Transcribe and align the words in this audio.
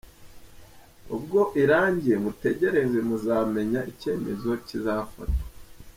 Ubwo 1.15 1.39
irangiye 1.63 2.15
mutegereze 2.23 2.99
muzamenya 3.07 3.79
icyemezo 3.91 4.49
kizafatwa. 4.65 5.23